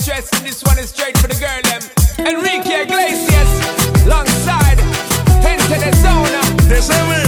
[0.00, 1.82] stress, and this one is straight for the girl them.
[2.24, 3.50] Enrique Iglesias,
[4.06, 4.80] alongside
[5.44, 6.40] Gente de Zona.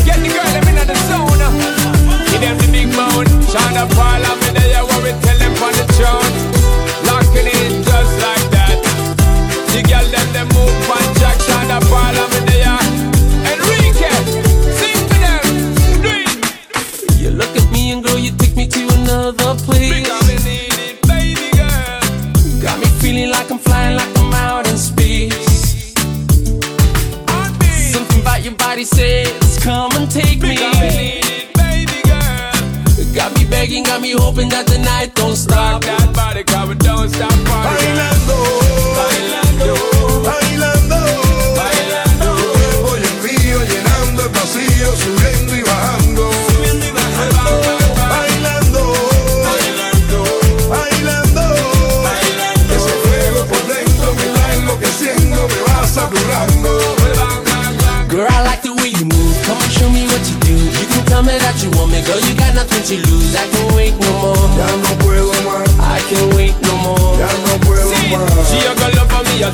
[0.04, 1.48] Get the girl them in the zona.
[2.30, 3.26] Give them the big moan.
[3.44, 6.32] Sean da Paul, I'm in there, what we tell them on the throne.
[7.04, 8.80] Locking in just like that.
[9.72, 10.51] The girl them, them
[33.72, 35.11] begging, got me hoping that tonight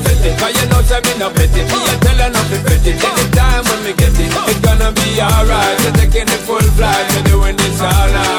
[0.03, 2.45] fit it Cause you know say me not fit it Me a tell her not
[2.51, 5.77] to fit it Anytime when me get it It gonna be alright.
[5.83, 7.05] You're taking the full flight.
[7.13, 8.38] You're doing this all night.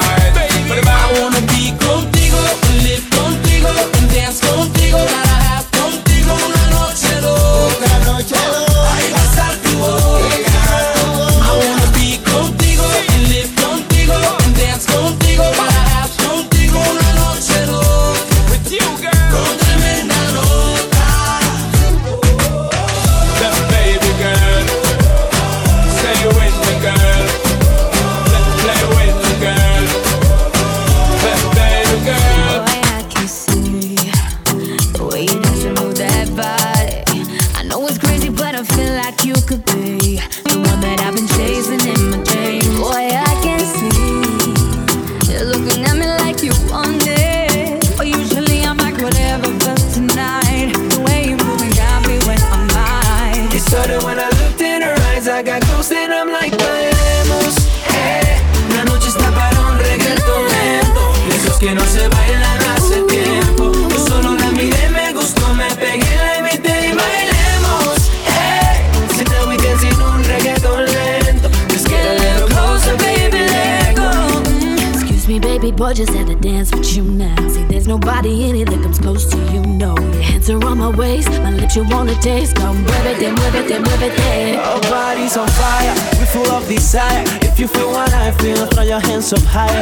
[89.33, 89.80] up high.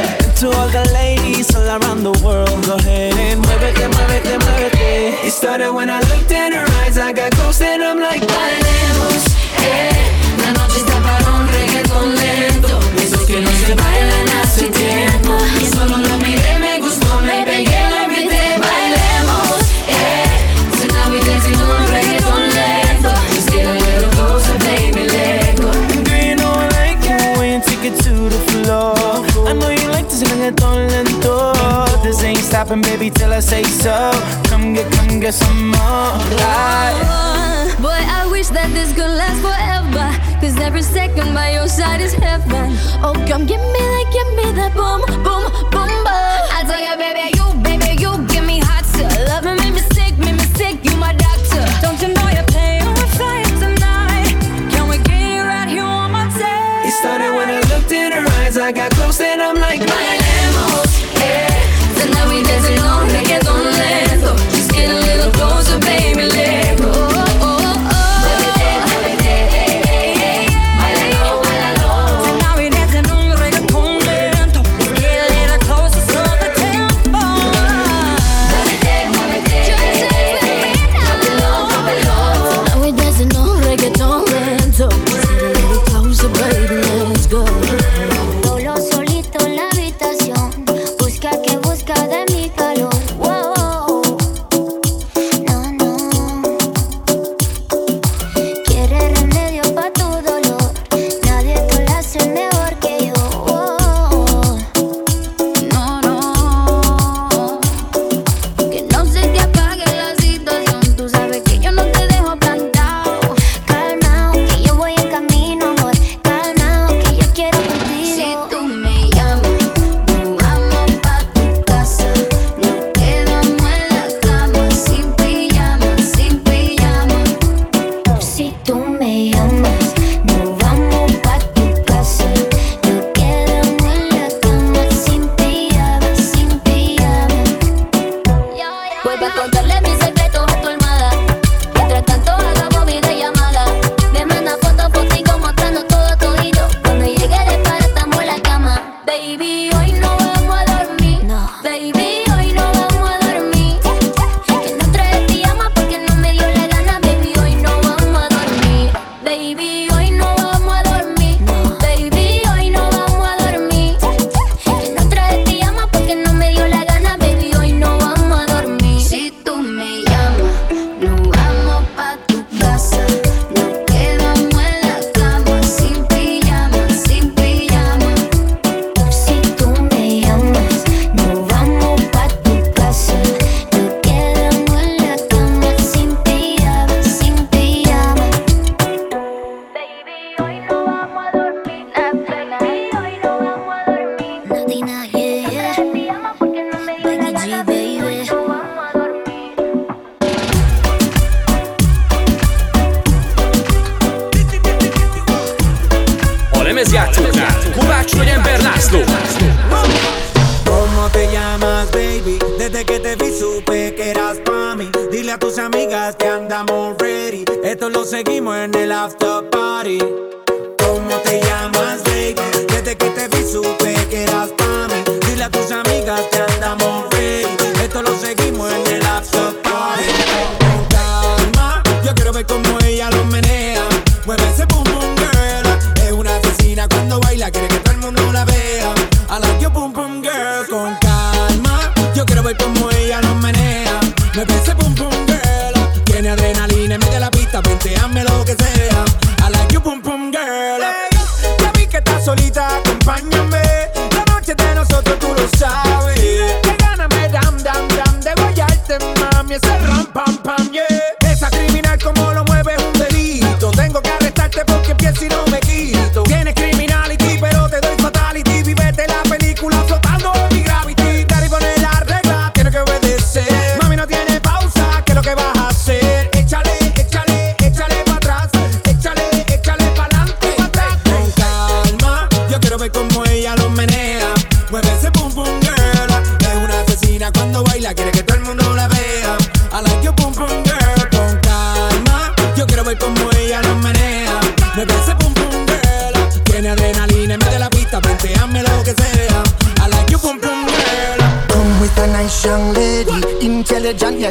[42.51, 45.78] Oh, come give me that, give me that boom, boom, boom.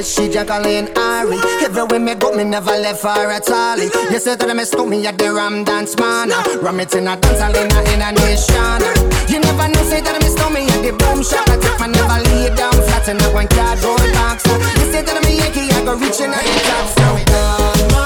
[0.08, 1.36] she juggling Ari.
[1.60, 3.78] Everywhere me go, me never left her at all.
[3.78, 6.30] You said that I mistook me at the Ram Dance Man.
[6.62, 8.80] Ram it in a dance hall in a, nation.
[9.28, 11.44] You never know, say that I mistook me at the boom shop.
[11.48, 14.44] I take my never lay down flat in a one cardboard box.
[14.80, 16.96] You say that I'm a Yankee, I go reaching out the top.
[16.96, 17.97] Now we done.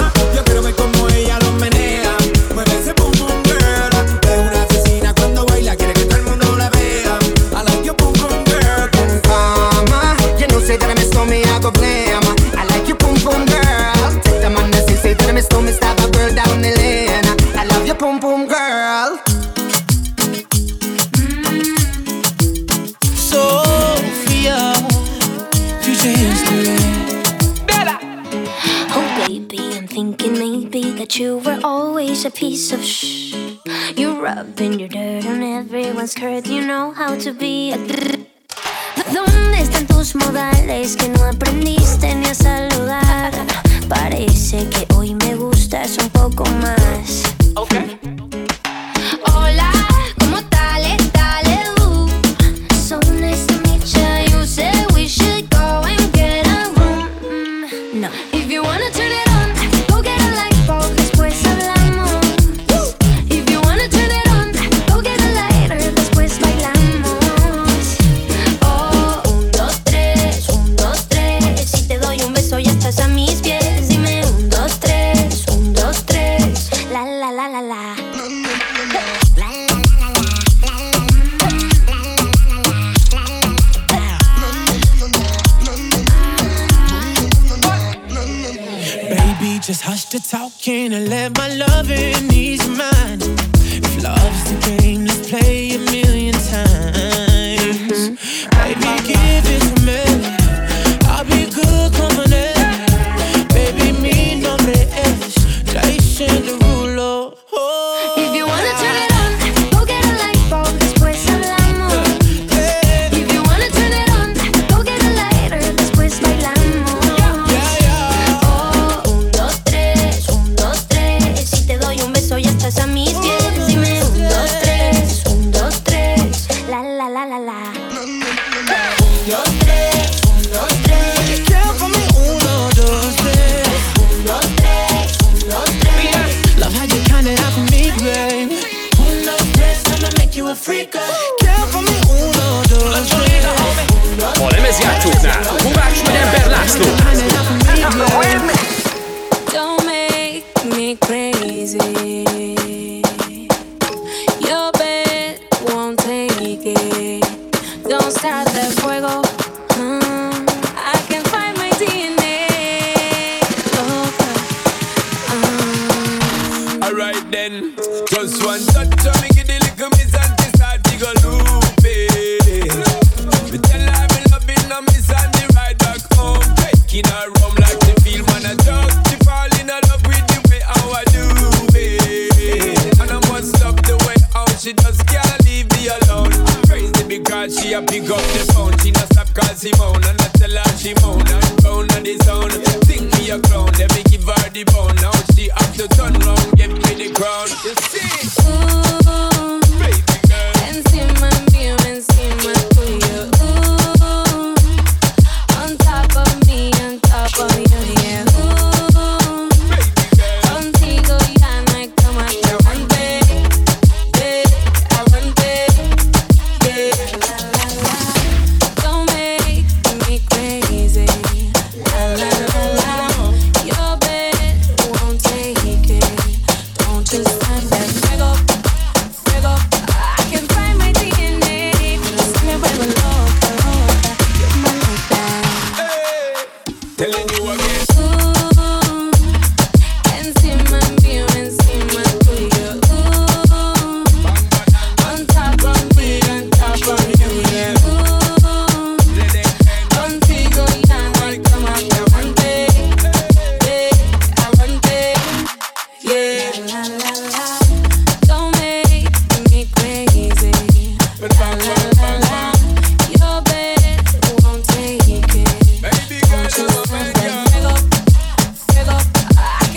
[36.22, 38.01] you know how to be a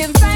[0.06, 0.35] I can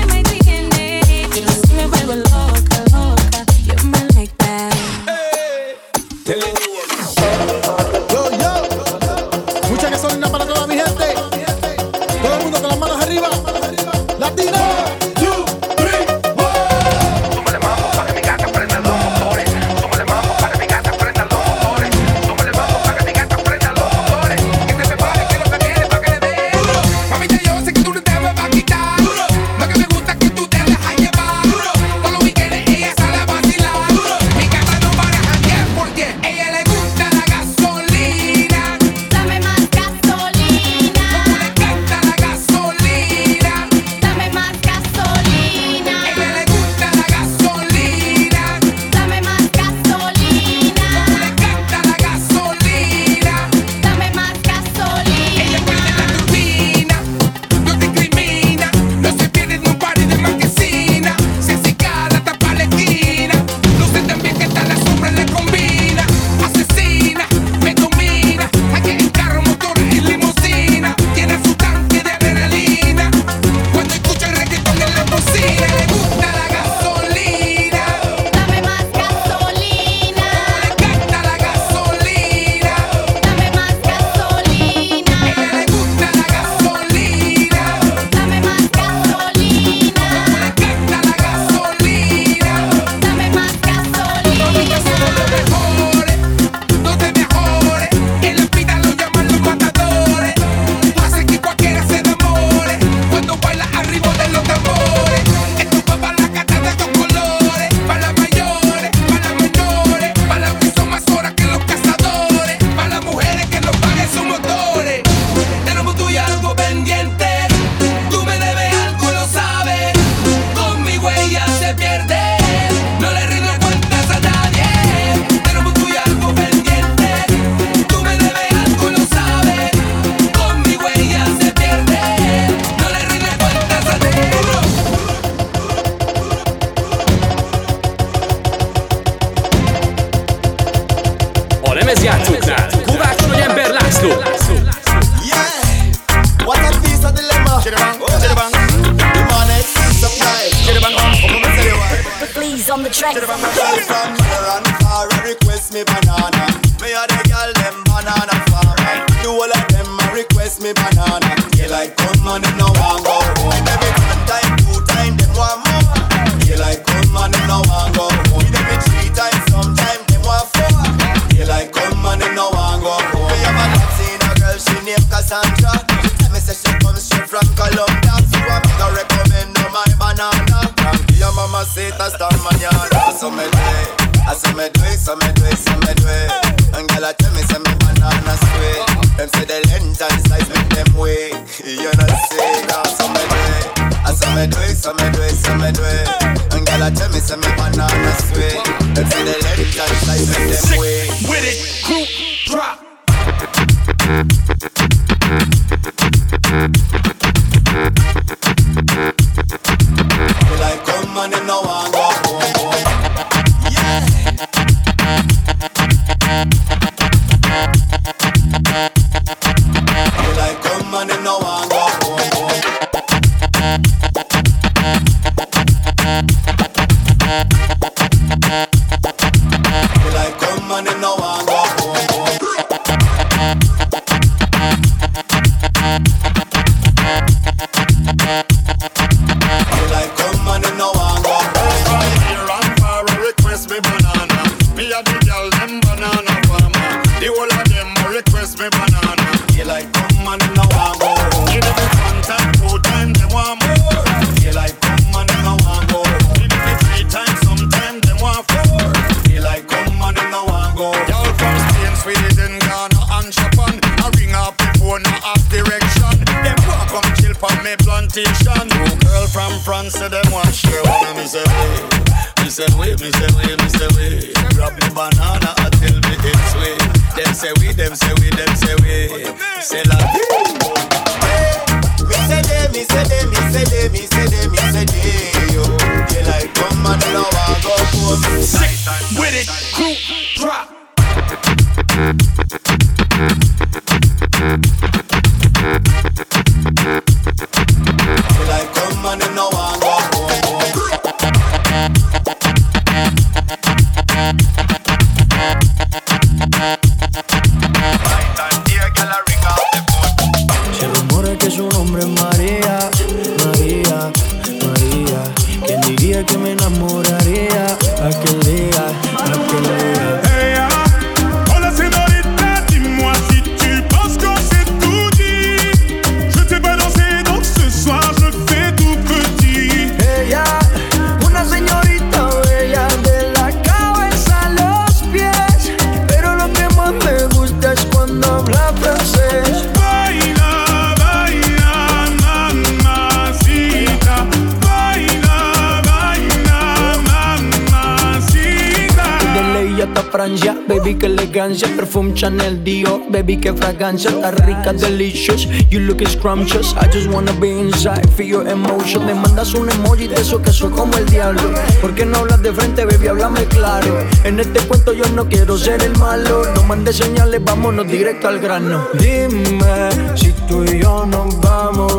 [350.69, 353.01] Baby, qué elegancia, perfume Chanel Dior.
[353.09, 355.47] Baby, qué fragancia, está rica, delicious.
[355.71, 359.03] You look scrumptious, I just wanna be inside Feel your emotion.
[359.03, 361.41] Me mandas un emoji de eso que soy como el diablo.
[361.81, 363.07] ¿Por qué no hablas de frente, baby?
[363.07, 363.97] Háblame claro.
[364.23, 366.43] En este cuento yo no quiero ser el malo.
[366.53, 368.89] No mandes señales, vámonos directo al grano.
[368.93, 371.97] Dime si tú y yo nos vamos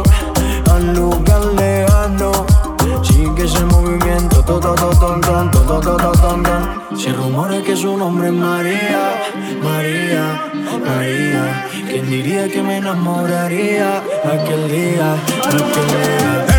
[0.70, 2.46] a lugar lejano.
[3.02, 4.76] Sigue ese movimiento todo
[7.70, 9.22] que su nombre es María,
[9.62, 10.50] María,
[10.84, 11.66] María.
[11.88, 16.49] ¿Quién diría que me enamoraría aquel día, aquel día?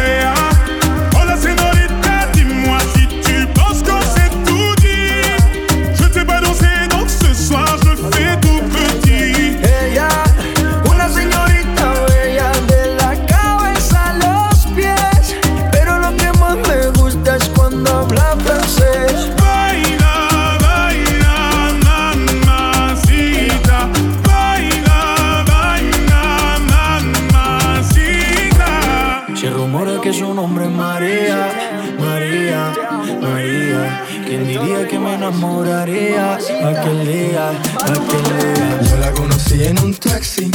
[35.32, 38.82] enamoraría aquel día, aquel día.
[38.90, 40.52] Yo la conocí en un taxi,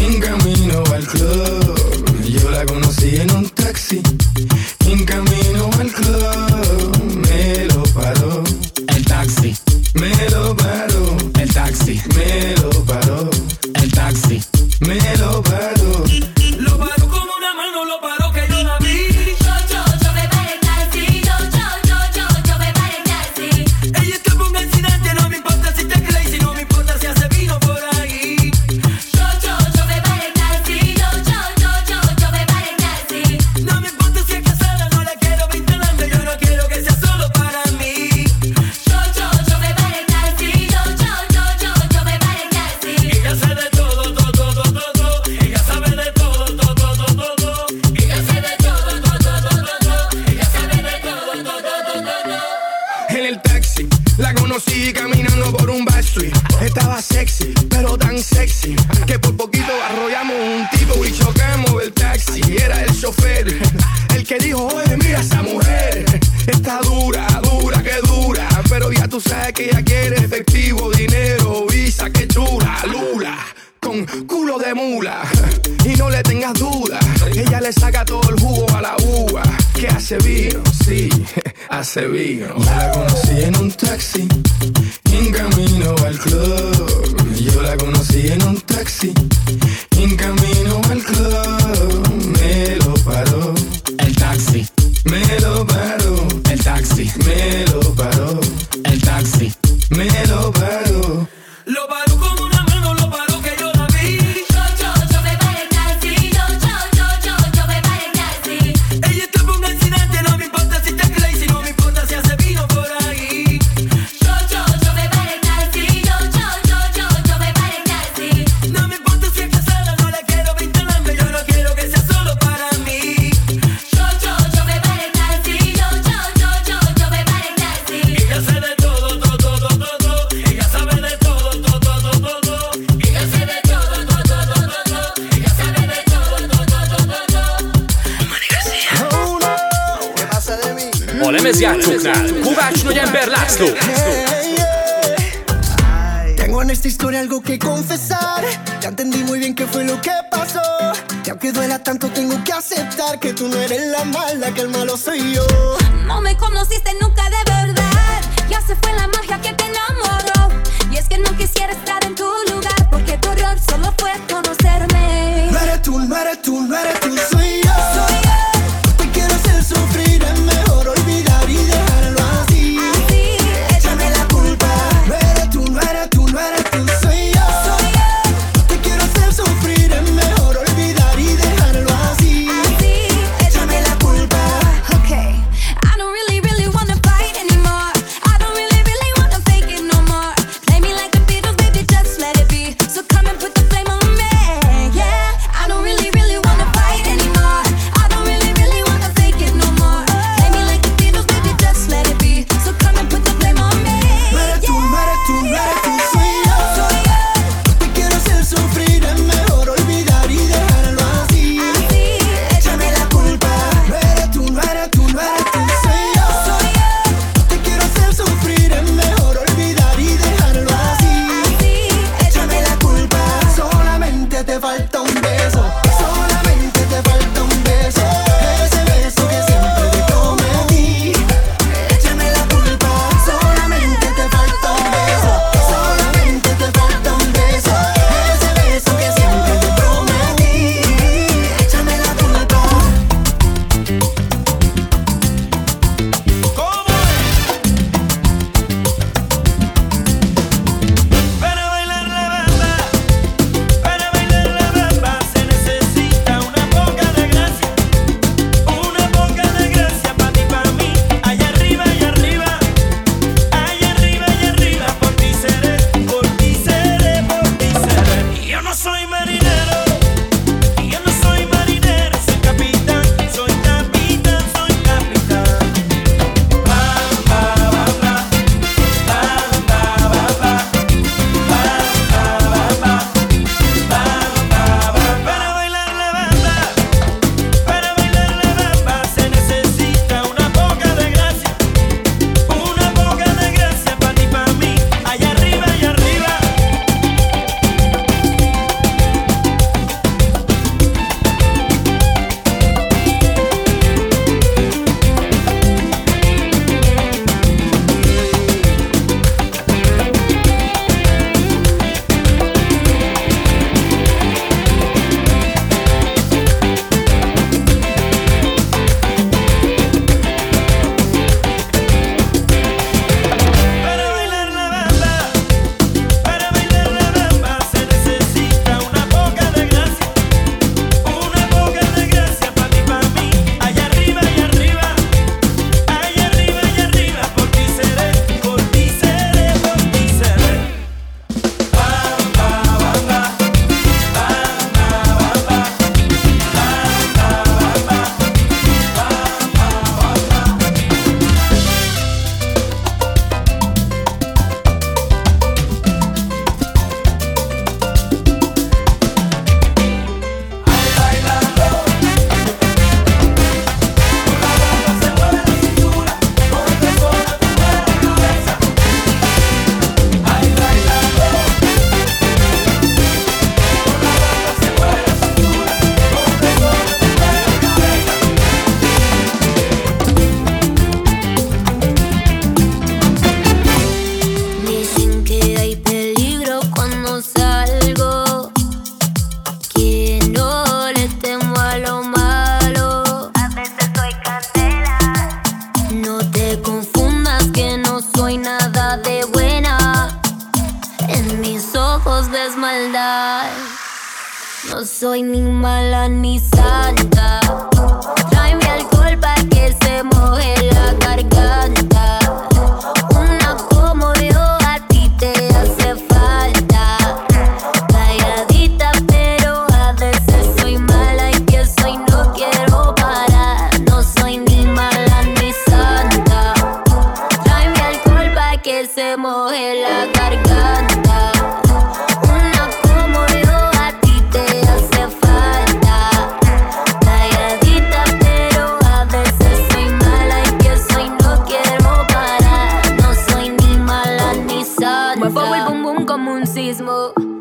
[0.00, 1.74] en camino al club.
[2.24, 3.65] Yo la conocí en un taxi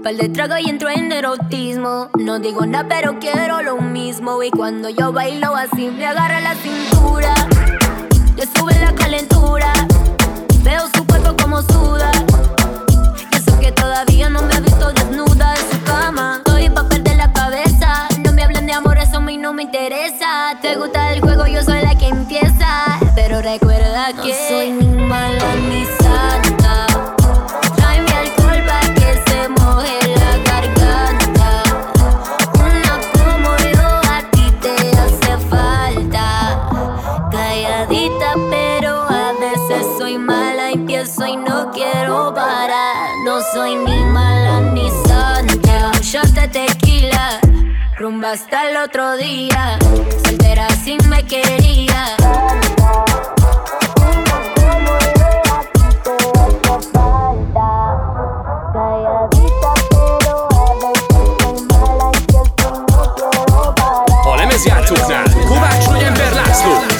[0.03, 2.09] Pal de trago y entro en erotismo.
[2.19, 4.43] No digo nada, pero quiero lo mismo.
[4.43, 7.33] Y cuando yo bailo así, me agarra la cintura.
[8.35, 9.73] Le sube la calentura.
[10.63, 12.11] Veo su cuerpo como suda.
[13.31, 16.37] Y eso que todavía no me ha visto desnuda en su cama.
[16.37, 18.07] Estoy pa' perder la cabeza.
[18.23, 20.57] No me hablen de amor, eso a mí no me interesa.
[20.61, 22.99] Te gusta el juego, yo soy la que empieza.
[23.15, 24.29] Pero recuerda que.
[24.29, 26.04] No soy ni mala ni
[48.05, 49.79] rumba hasta el otro día.
[50.23, 52.15] Soltera si me quería.
[65.47, 66.94] Kovács Ember László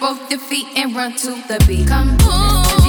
[0.00, 1.86] both your feet and run to the beat.
[1.86, 2.79] Come.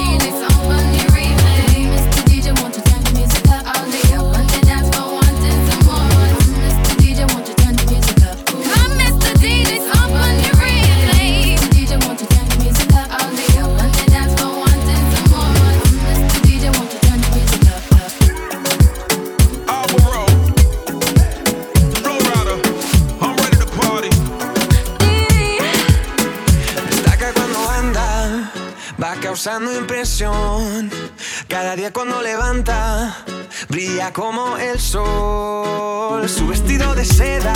[33.72, 36.28] brilla como el sol.
[36.28, 37.54] Su vestido de seda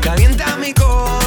[0.00, 1.21] calienta mi corazón.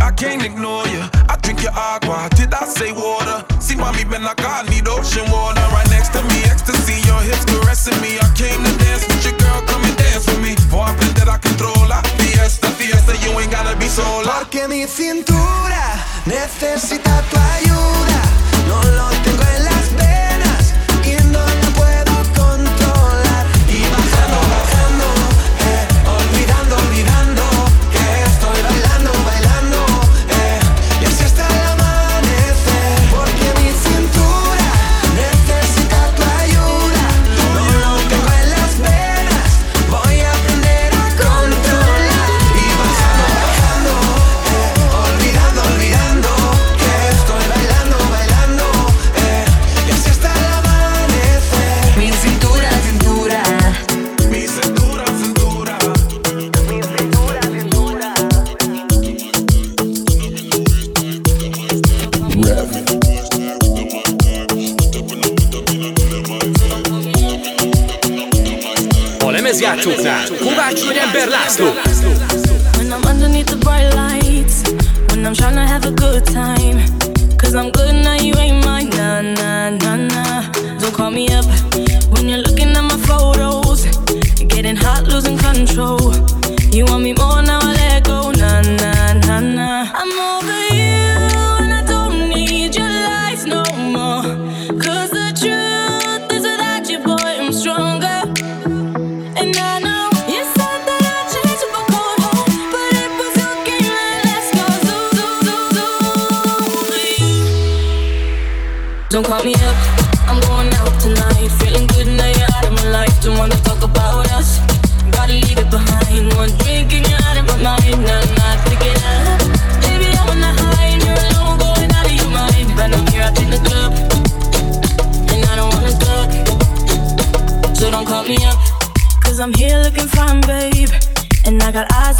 [0.00, 1.02] I can't ignore you.
[1.28, 3.44] I drink your agua, did I say water?
[3.60, 6.42] See, mommy, like I need ocean water right next to me.
[6.44, 8.18] Ecstasy, your hips caressing me.
[8.18, 10.54] I came to dance with your girl, come and dance with me.
[10.70, 12.02] Voy a aprender a controlar.
[12.18, 14.40] Fiesta, fiesta, you ain't gotta be sola.
[14.40, 15.84] Porque mi cintura
[16.26, 17.03] necesita.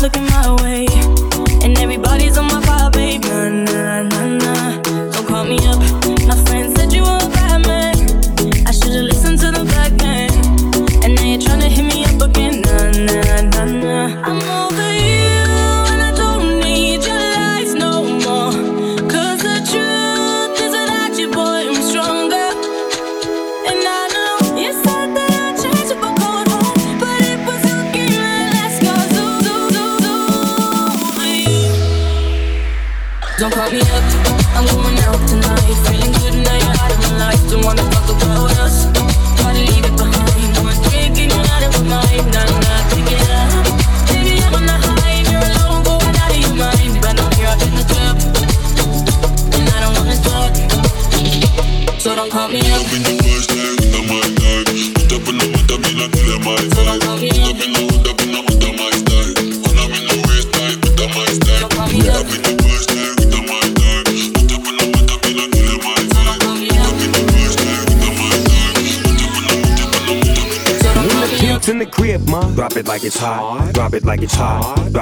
[0.05, 0.64] looking my way.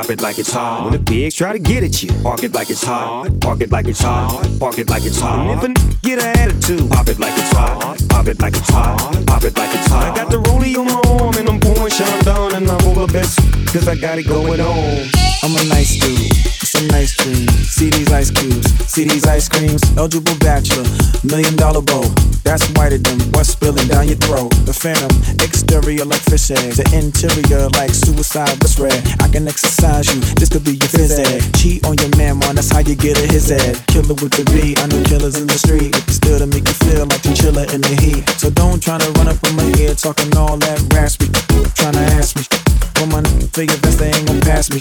[0.02, 0.82] Drop it like it's hot.
[0.82, 3.30] When the pigs try to get at you, park it like it's hot.
[3.40, 4.44] Park it like it's hot.
[4.58, 5.46] Park it like it's hot.
[5.46, 8.02] And if a n- get an attitude, pop it like it's hot.
[8.08, 8.98] Pop it like it's hot.
[9.28, 10.10] Pop it like it's hot.
[10.10, 13.38] I got the rollie on my arm and I'm pouring Chandon and I'm over best
[13.72, 15.06] cause I got it going on.
[15.44, 16.31] I'm a nice dude,
[16.72, 17.52] some nice dreams.
[17.68, 19.82] See these ice cubes, see these ice creams.
[19.96, 20.88] Eligible bachelor,
[21.22, 22.02] million dollar bow.
[22.48, 24.50] That's whiter than what's spilling down your throat.
[24.64, 25.12] The phantom,
[25.44, 26.80] exterior like fish eggs.
[26.80, 28.96] The interior like suicide was red.
[29.20, 31.44] I can exercise you, this could be your phys ed.
[31.60, 33.76] Cheat on your man, man, that's how you get a his head.
[33.92, 35.92] Killer with the B, I know killers in the street.
[35.92, 38.24] If you still to make you feel like you chiller in the heat.
[38.40, 41.28] So don't try to run up on my ear talking all that raspy.
[41.76, 42.91] Trying to ask me.
[43.02, 44.80] Figure best they ain't gon' pass me.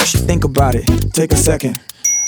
[0.00, 1.80] You should think about it, take a second.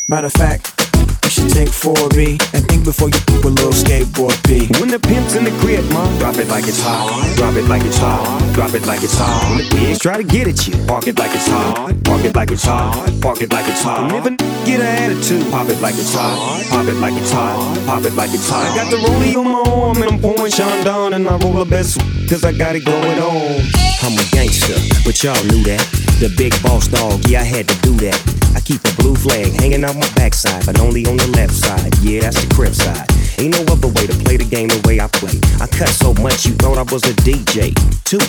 [0.09, 0.94] Matter of fact,
[1.25, 4.69] you should take 4B and think before you poop a little skateboard B.
[4.81, 7.09] When the pimp's in the crib, ma, drop it like it's hot.
[7.37, 8.23] Drop it like it's hot.
[8.55, 9.49] Drop it like it's hot.
[9.51, 11.93] When the pigs try to get at you, park it like it's hot.
[12.05, 12.93] Park it like it's hot.
[13.21, 14.13] Park it like it's hot.
[14.13, 16.37] And if a n- get an attitude, pop it like it's hot.
[16.71, 17.57] Pop it like it's hot.
[17.87, 18.65] Pop it like it's hot.
[18.71, 21.65] I got the rollie on my arm and I'm pouring Chandon and I roll the
[21.65, 21.99] best
[22.29, 23.61] cause I got it going on.
[24.03, 25.81] I'm a gangster, but y'all knew that.
[26.21, 28.17] The big boss dog, yeah, I had to do that.
[28.55, 31.93] I keep a blue flag hanging out my backside, but on the left side.
[32.03, 33.34] Yeah, that's the crib side.
[33.39, 35.35] Ain't no other way to play the game the way I play.
[35.61, 37.75] I cut so much you thought I was a DJ.
[38.05, 38.23] Two,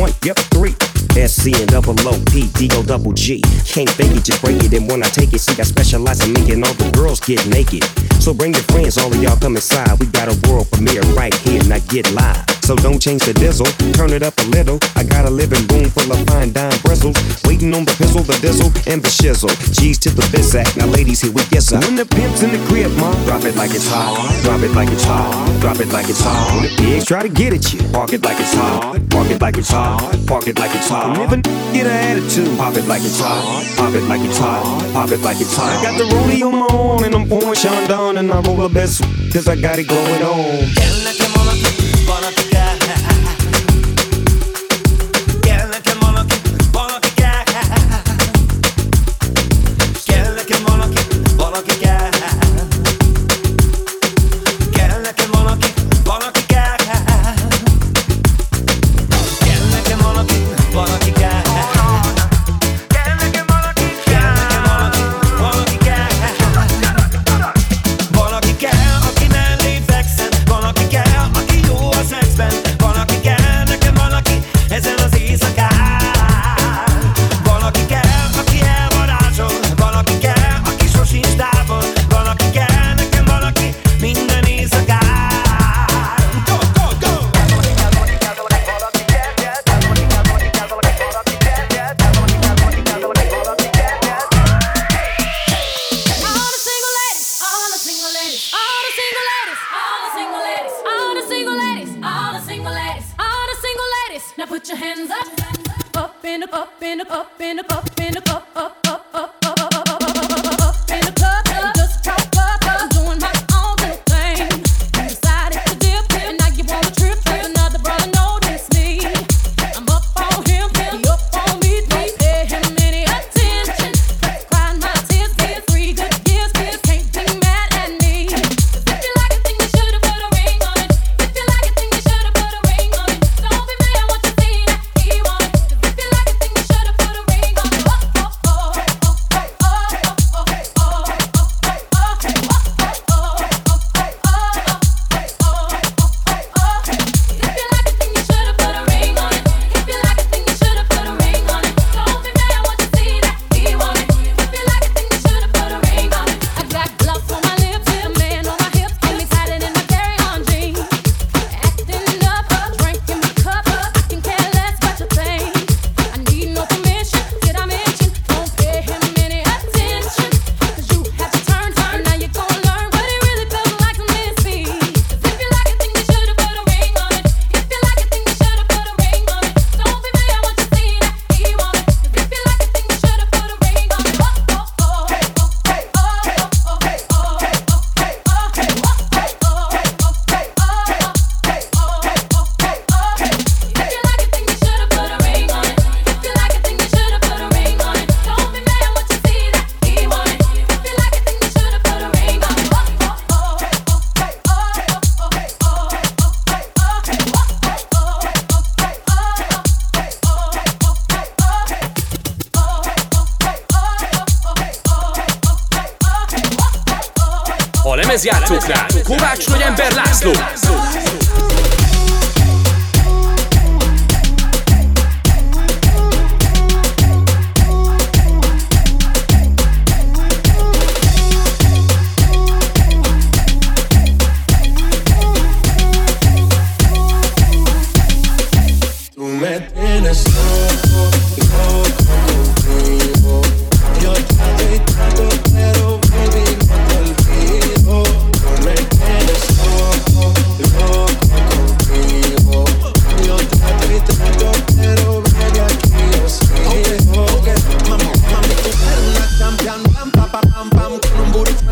[0.00, 0.74] one, yep, three.
[1.14, 3.40] SC and double O P D O double G.
[3.64, 4.72] Can't fake it, just break it.
[4.74, 7.84] And when I take it, see, I specialize in making all the girls get naked.
[8.20, 10.00] So bring your friends, all of y'all come inside.
[10.00, 12.44] We got a world premiere right here, now get live.
[12.64, 14.78] So don't change the dizzle, turn it up a little.
[14.96, 17.14] I got a living room full of fine dime bristles.
[17.44, 19.52] Waiting on the pistol, the dizzle, and the shizzle.
[19.78, 20.76] G's to the bizac.
[20.76, 21.80] Now, ladies, here we get some.
[21.80, 24.23] When the pimp's in the crib, ma, drop it like it's hot.
[24.42, 25.60] Drop it like it's hot.
[25.60, 26.54] Drop it like it's hot.
[26.54, 29.00] When the pigs try to get at you, park it like it's hot.
[29.10, 29.98] Park it like it's hot.
[30.26, 31.16] Park it like it's hot.
[31.16, 33.42] And if a n- get an attitude, pop it like it's hot.
[33.76, 34.92] Pop it like it's hot.
[34.92, 35.70] Pop it like it's hot.
[35.78, 38.68] I got the rollie on my arm and I'm pouring Chandon and I roll the
[38.68, 39.02] best
[39.32, 41.23] cause I got it going on.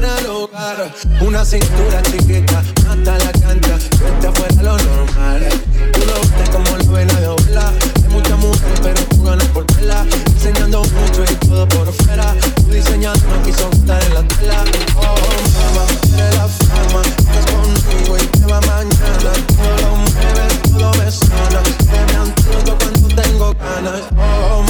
[0.03, 0.93] Del hogar.
[1.21, 5.49] Una cintura chiquita, mata la cancha, que está fuera de lo normal.
[5.93, 7.27] Tú lo ves como la vena de.
[8.03, 10.05] Hay muchas mujeres, pero tú ganas por vela.
[10.27, 12.35] Enseñando mucho y todo por fuera.
[12.57, 14.65] Tu diseñador no quiso estar en la tela.
[14.97, 15.17] Oh,
[15.55, 15.85] mamá,
[16.19, 17.03] eres la fama.
[17.07, 19.33] Estás conmigo y te va mañana.
[19.57, 21.63] Todo lo mueves, todo me sana.
[21.79, 24.03] Que me antojo cuando tengo ganas.
[24.17, 24.65] Oh,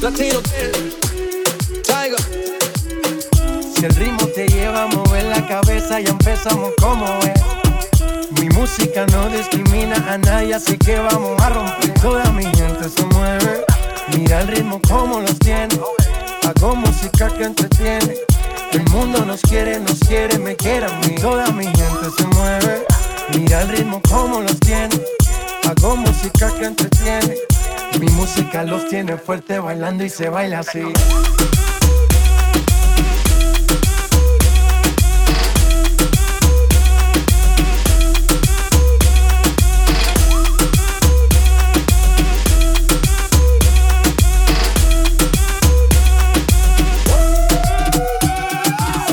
[0.00, 0.40] Latino
[1.82, 2.20] Tiger.
[3.74, 7.40] Si el ritmo te lleva a mover la cabeza, ya empezamos como es.
[8.32, 11.94] Mi música no discrimina a nadie, así que vamos a romper.
[12.00, 13.64] Toda mi gente se mueve.
[14.16, 15.78] Mira el ritmo como los tiene.
[16.46, 18.16] Hago música que entretiene.
[18.72, 21.14] El mundo nos quiere, nos quiere, me quiere a mí.
[21.20, 22.86] Toda mi gente se mueve.
[23.34, 25.00] Mira el ritmo como los tiene.
[25.68, 27.36] Hago música que entretiene.
[27.98, 30.82] Mi música los tiene fuerte bailando y se baila así.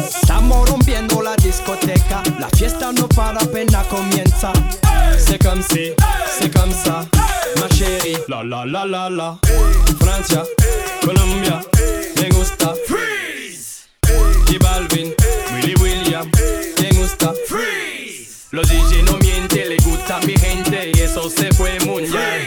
[0.05, 4.53] Estamos rompiendo la discoteca, la fiesta no para apenas comienza.
[5.17, 5.93] C'est comme si,
[6.39, 7.26] c'est.
[8.27, 9.39] La la la la la.
[9.99, 10.43] Francia,
[11.03, 11.61] Colombia,
[12.21, 12.73] me gusta.
[12.85, 13.87] Freeze.
[14.47, 15.13] J Balvin,
[15.53, 16.29] Willy William,
[16.81, 17.33] me gusta.
[17.47, 18.47] Freeze.
[18.51, 22.41] Los DJ no mienten, le gusta a mi gente y eso se fue mundial.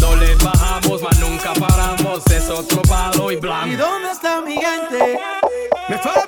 [0.00, 3.76] No le bajamos, mas nunca paramos, es otro palo y ¿Y blanco.
[3.76, 5.18] dónde está mi gente?
[5.88, 6.26] Me fait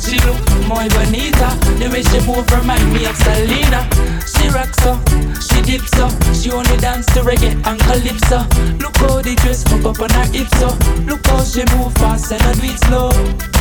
[0.00, 1.48] She look more bonita.
[1.78, 3.84] The way she move remind me of Selena.
[4.24, 5.00] She rocks up,
[5.40, 6.12] she dips up.
[6.34, 8.44] She only dance to reggae and calypso.
[8.78, 10.78] Look how the dress hook up on her hips up.
[11.06, 13.10] Look how she move fast and I do it slow.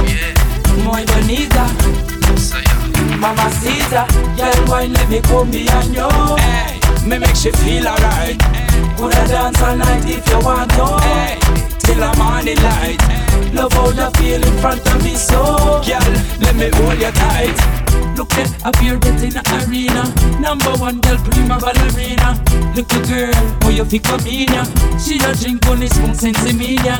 [0.06, 0.34] Yeah,
[0.84, 1.68] muy bonita.
[3.18, 4.06] Mama Caesar,
[4.38, 6.10] girl, wine let me come behind you.
[6.38, 8.38] Hey, me make she feel alright.
[8.98, 10.86] Coulda dance all night if you want to.
[11.02, 11.40] Hey,
[11.80, 13.26] till the morning light.
[13.54, 17.58] Love how you feel in front of me, so girl, let me hold you tight.
[18.18, 20.04] Look at up here getting the arena.
[20.42, 22.34] Number one girl, prima ballerina.
[22.76, 24.66] Look at girl, how you fi come in ya.
[24.98, 26.18] She a drink only spoon
[26.82, 26.98] ya.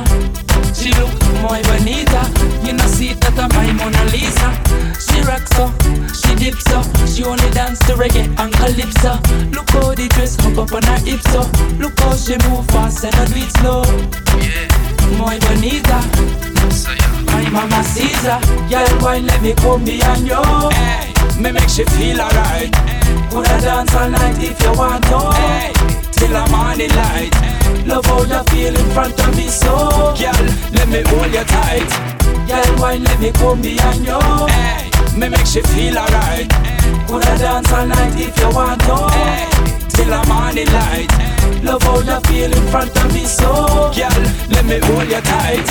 [0.78, 1.10] She look
[1.42, 2.22] muy bonita.
[2.66, 4.54] You know see that I'm my Mona Lisa.
[5.02, 5.74] She rocks up,
[6.14, 6.86] she dips up.
[7.10, 9.18] She only dance to reggae and calypso.
[9.58, 11.50] Look how the dress hop up on her hips up.
[11.80, 13.82] Look how she move fast and I do it slow.
[14.38, 14.70] Yeah,
[15.18, 16.27] muy bonita.
[17.26, 20.42] My mama Caesar, girl, why let me come behind you?
[20.74, 22.72] Hey, me make she feel alright.
[23.30, 25.20] Coulda dance all night if you want to.
[25.36, 25.72] Hey,
[26.12, 27.34] till the morning light.
[27.86, 31.90] Love how you feel in front of me, so girl, let me hold you tight.
[32.48, 34.20] Girl, why let me come behind you?
[34.48, 36.50] Hey, me make she feel alright.
[37.08, 38.96] Coulda dance all night if you want to.
[39.16, 39.57] Hey,
[39.90, 41.12] till the morning light.
[41.64, 45.68] Love how you feel in front of me, so girl, let me hold you tight.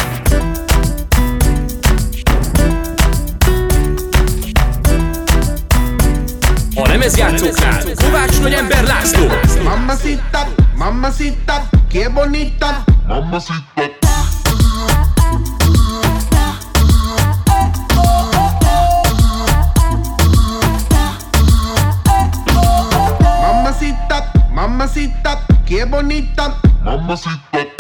[6.76, 9.26] A lemezjátszóknál Kovács Nagy Ember László
[9.64, 10.46] Mamacita,
[10.76, 12.84] mamacita, qué bonita.
[13.06, 13.54] Mamacita.
[13.74, 14.05] Mamacita,
[25.96, 26.60] bonita.
[26.84, 27.75] Mamacita.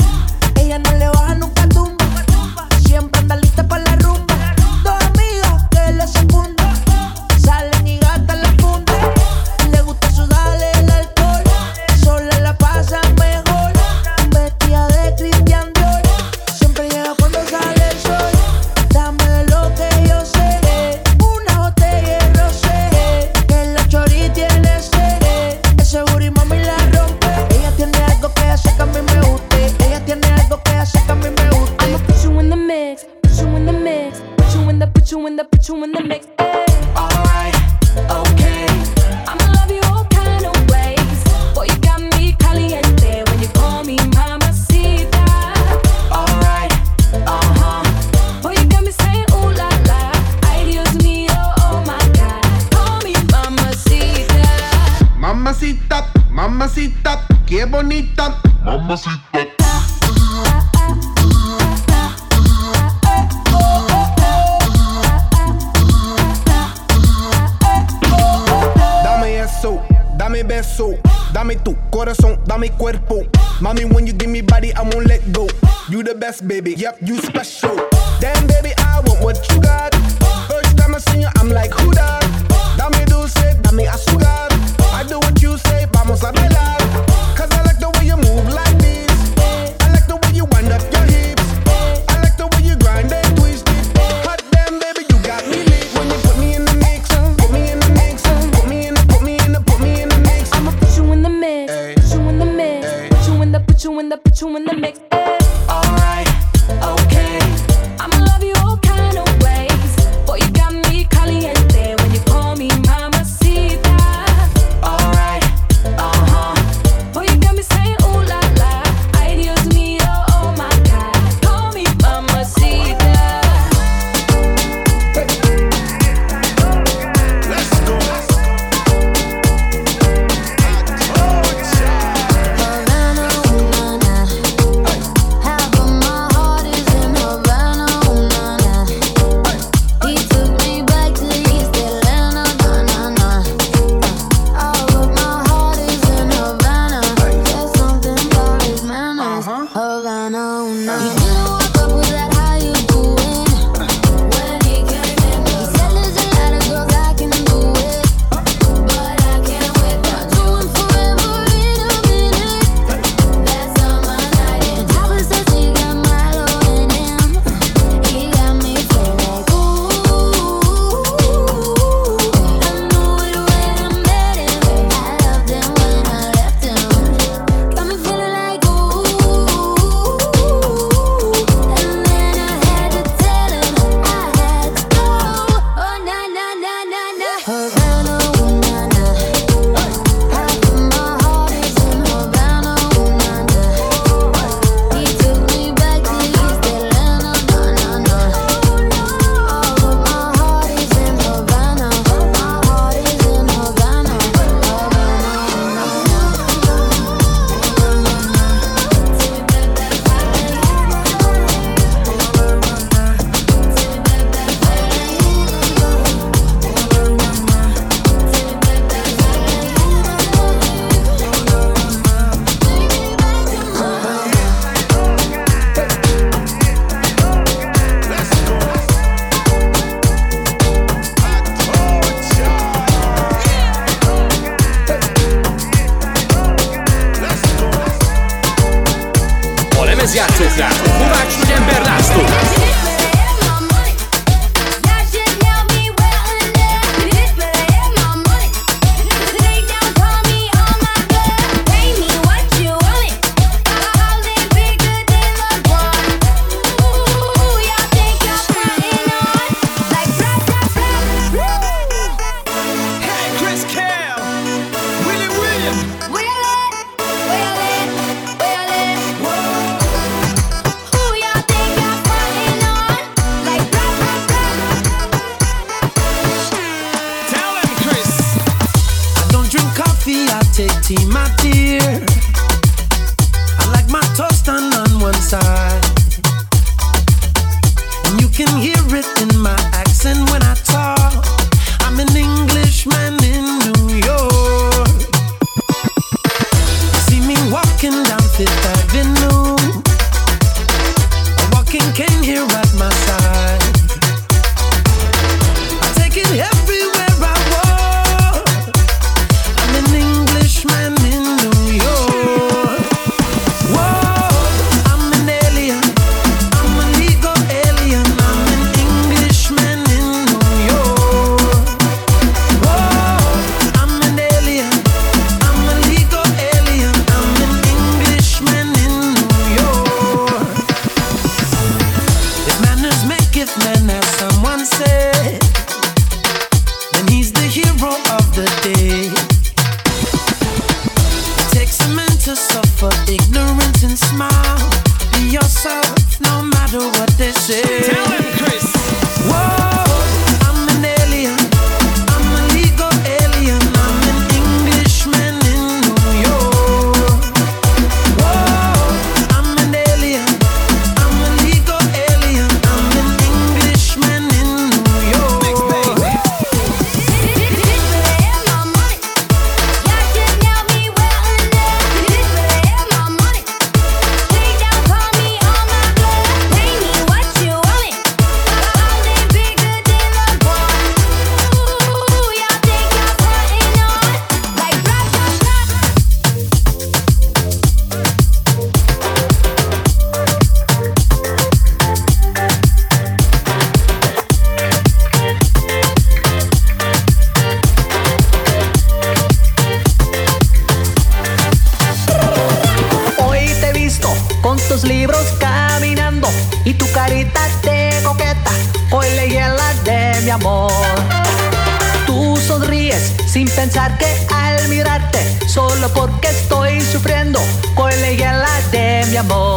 [414.68, 417.40] mirarte, solo porque estoy sufriendo
[417.74, 419.55] con la hiela de mi amor.